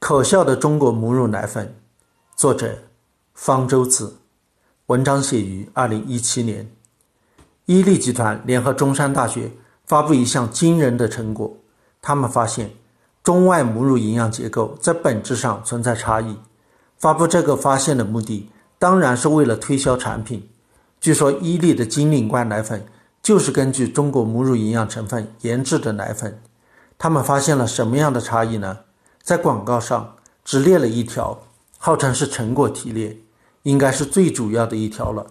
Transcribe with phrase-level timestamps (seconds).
[0.00, 1.76] 可笑的中国母乳奶粉，
[2.34, 2.78] 作者
[3.34, 4.16] 方舟子，
[4.86, 6.72] 文章写于二零一七年。
[7.66, 9.52] 伊利集团联合中山大学
[9.84, 11.54] 发布一项惊人的成果，
[12.00, 12.70] 他们发现
[13.22, 16.34] 中外母乳营养结构在本质上存在差异。
[16.96, 20.48] 发布这个发现的目的，当然是为了推销产品。
[20.98, 22.84] 据说伊利的金领冠奶粉
[23.22, 26.40] 就是根据中国母乳营养成分研制的奶粉。
[26.98, 28.78] 他们发现了什么样的差异呢？
[29.22, 31.38] 在广告上只列了一条，
[31.78, 33.16] 号称是成果提炼，
[33.62, 35.24] 应该是最主要的一条了。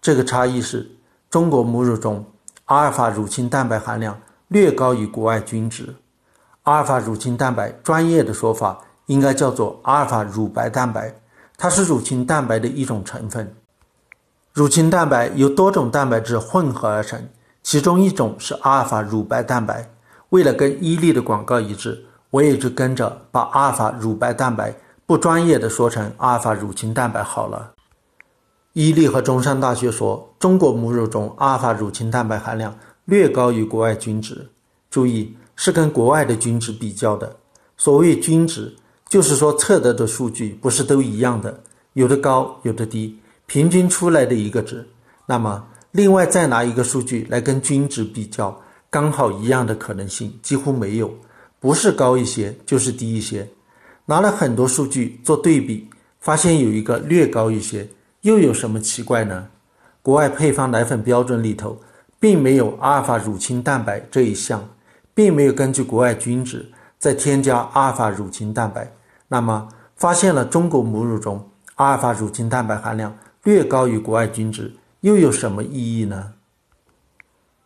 [0.00, 0.90] 这个差异是
[1.28, 2.24] 中国母乳中
[2.66, 5.94] 阿尔法乳清蛋白含量略高于国外均值。
[6.62, 11.14] 阿尔法乳清蛋白专业的说法应该叫做阿尔法乳白蛋白，
[11.58, 13.54] 它是乳清蛋白的一种成分。
[14.52, 17.28] 乳清蛋白由多种蛋白质混合而成，
[17.62, 19.90] 其中一种是阿尔法乳白蛋白。
[20.30, 22.06] 为了跟伊利的广告一致。
[22.34, 24.74] 我也就跟着把阿尔法乳白蛋白
[25.06, 27.70] 不专业的说成阿尔法乳清蛋白好了。
[28.72, 34.44] 伊利和中山大学说，中国母乳中阿尔法乳清蛋白含量略高于国外均值。
[34.90, 37.36] 注意，是跟国外的均值比较的。
[37.76, 38.74] 所谓均值，
[39.08, 41.56] 就是说测得的数据不是都一样的，
[41.92, 44.84] 有的高，有的低，平均出来的一个值。
[45.24, 51.08] 那么，另外再拿一个数据来跟均值比较，刚好一样的可能性几乎没有。
[51.64, 53.48] 不是高一些就是低一些，
[54.04, 55.88] 拿了很多数据做对比，
[56.20, 57.88] 发现有一个略高一些，
[58.20, 59.48] 又有什么奇怪呢？
[60.02, 61.80] 国外配方奶粉标准里头
[62.20, 64.62] 并没有阿尔法乳清蛋白这一项，
[65.14, 68.92] 并没有根据国外均值再添加阿尔法乳清蛋白。
[69.26, 69.66] 那么
[69.96, 74.70] 发现了中国母乳中阿尔法乳清蛋白含量略高于国外均值，
[75.00, 76.30] 又有什么意义呢？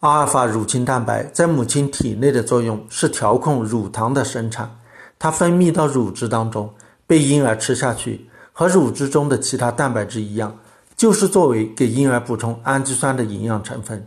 [0.00, 4.78] 阿尔法乳清蛋白在母亲体内的作用是调控乳糖的生产，
[5.18, 6.70] 它分泌到乳汁当中，
[7.06, 10.54] 被婴儿吃下去，和乳汁中的其他蛋白质一样，
[10.96, 14.06] 就是作为给婴儿补充氨基酸的营养成分。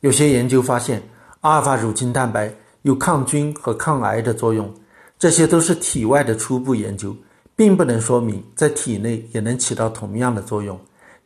[0.00, 1.02] 有些研究发现，
[1.40, 4.70] 阿尔法乳清蛋白有抗菌和抗癌的作用，
[5.18, 7.16] 这些都是体外的初步研究，
[7.56, 10.78] 并不能说明在体内也能起到同样的作用。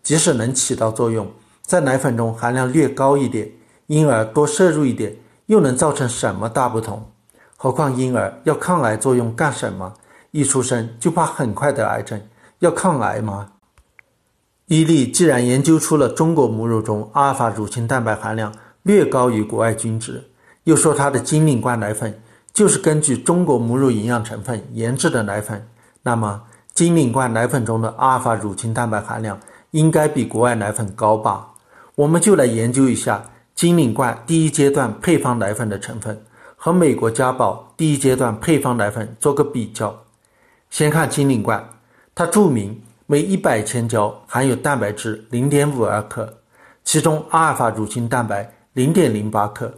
[0.04, 1.28] 即使能起到作用，
[1.62, 3.50] 在奶粉中含量略高一点。
[3.90, 7.10] 婴儿多摄入一点，又能造成什么大不同？
[7.56, 9.92] 何况婴儿要抗癌作用干什么？
[10.30, 12.20] 一出生就怕很快得癌症，
[12.60, 13.50] 要抗癌吗？
[14.66, 20.22] 伊利既然研究出了中国母乳中阿尔法乳清蛋白含量略高于国外均值，
[20.62, 22.16] 又说它的金领冠奶粉
[22.52, 25.66] 就是根据中国母乳营养成分研制的奶粉，
[26.04, 26.40] 那么
[26.74, 29.36] 金领冠奶粉中的阿尔法乳清蛋白含量
[29.72, 31.48] 应该比国外奶粉高吧？
[31.96, 33.24] 我们就来研究一下。
[33.60, 36.18] 金领冠第一阶段配方奶粉的成分
[36.56, 39.94] 和美国家宝第一阶段配方奶粉做个比较。
[40.70, 41.62] 先看金领冠，
[42.14, 46.38] 它注明每一百千焦含有蛋白质零点五二克，
[46.84, 49.70] 其中阿尔法乳清蛋白零点零八克。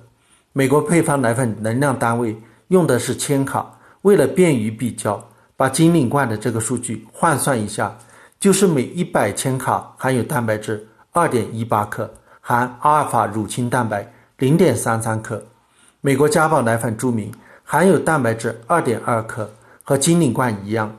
[0.53, 3.69] 美国配方奶粉能量单位用的是千卡，
[4.03, 5.21] 为了便于比较，
[5.56, 7.92] 把金领冠的这个数据换算一下，
[8.38, 12.09] 就是每一百千卡含有蛋白质二点一八克。
[12.44, 15.44] 含阿尔法乳清蛋白零点三三克，
[16.00, 17.32] 美国家宝奶粉注明
[17.62, 19.48] 含有蛋白质二点二克，
[19.84, 20.92] 和金领冠一样，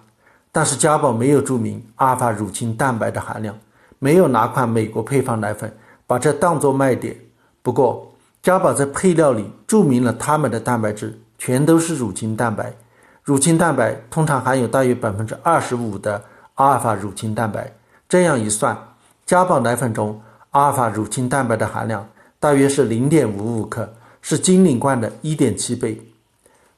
[0.53, 3.53] 但是家宝没有注明阿尔法乳清蛋白的含量，
[3.99, 5.75] 没有哪款美国配方奶粉
[6.07, 7.13] 把这当作卖点。
[7.61, 12.73] 不过家宝在配料里注明了他们的蛋白质全都是乳清蛋白，
[13.21, 16.23] 乳清蛋白通常含有大约百分之二十五的
[16.53, 17.69] 阿尔法乳清蛋白，
[18.07, 18.77] 这样一算，
[19.25, 20.21] 家宝奶粉中。
[20.53, 22.07] 阿尔法乳清蛋白的含量
[22.39, 23.91] 大约是零点五五克，
[24.21, 25.99] 是金领冠的一点七倍。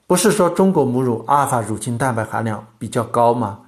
[0.08, 3.60] 不是说中国母乳阿尔法乳清蛋白含量比较高吗？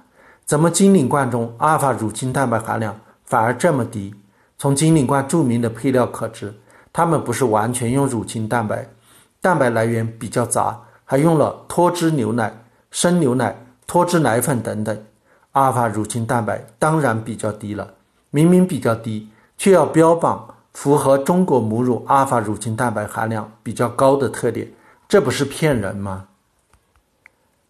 [0.46, 4.14] 怎么金领冠中阿尔法乳清蛋白含量反而这么低？
[4.56, 6.54] 从金领冠著名的配料可知，
[6.90, 8.88] 他们不是完全用乳清蛋白，
[9.42, 13.54] 蛋白来源比较杂，还用了脱脂牛奶、生牛奶、
[13.86, 14.98] 脱脂奶粉等等。
[15.52, 17.92] 阿尔法乳清蛋白当然比较低了，
[18.30, 19.28] 明明比较低。
[19.58, 24.66] 却要标榜符合中国母乳阿尔法乳清蛋白含量比较高的特点，
[25.08, 26.26] 这不是骗人吗？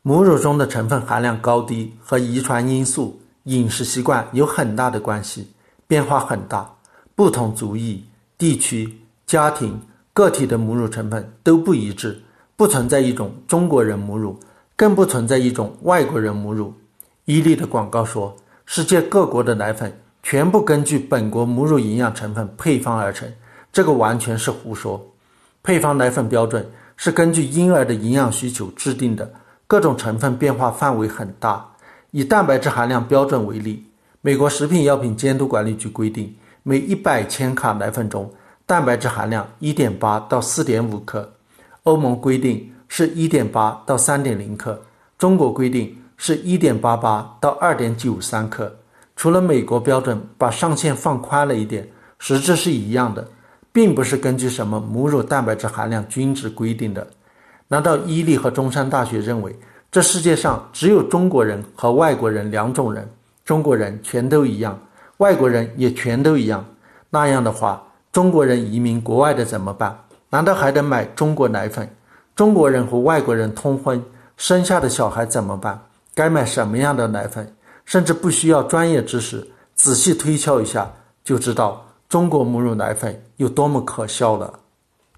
[0.03, 5.51] 母乳中的成分含量高低和遗传因素、饮食习惯有很大的关系，
[5.87, 6.71] 变化很大，
[7.15, 8.05] 不同族裔、
[8.37, 9.81] 地区、家庭、
[10.13, 12.23] 个体的母乳成分都不一致，
[12.55, 14.39] 不存在一种中国人母乳，
[14.77, 16.73] 更不存在一种外国人母乳。
[17.25, 18.37] 伊利的广告说，
[18.67, 19.99] 世界各国的奶粉。
[20.31, 23.27] 全部根据本国母乳营养成分配方而成，
[23.73, 25.03] 这个完全是胡说。
[25.63, 29.33] 配方奶粉标准是根据婴儿的营养需求制定的，
[29.67, 31.67] 各种成分变化范围很大。
[32.11, 33.83] 以蛋白质含量标准为例，
[34.21, 38.31] 美国食品药品监督管理局规定，每一百千卡奶粉中
[38.67, 41.33] 蛋白质含量一点八到四点五克。
[41.85, 44.79] 欧盟规定是一点八到三点零克，
[45.17, 48.77] 中国规定是一点八八到二点九三克。
[49.19, 51.85] 除了美国标准把上限放宽了一点，
[52.21, 53.27] 实质是一样的，
[53.73, 57.05] 并不是根据什么母乳蛋白质含量均值规定的。
[57.67, 59.53] 难道伊利和中山大学认为？
[59.91, 63.11] 这世界上只有中国人和外国人两种人，
[63.45, 64.79] 中国人全都一样，
[65.17, 66.65] 外国人也全都一样。
[67.11, 67.83] 那样的话，
[68.13, 69.99] 中国人移民国外的怎么办？
[70.31, 71.91] 难道还得买中国奶粉？
[72.37, 74.01] 中国人和外国人通婚
[74.37, 75.77] 生下的小孩怎么办？
[76.15, 77.53] 该买什么样的奶粉？
[77.89, 80.93] 甚至不需要专业知识，仔细推敲一下
[81.25, 84.61] 就知道中国母乳奶粉有多么可笑了。